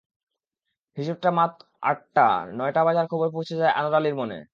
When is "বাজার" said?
2.87-3.05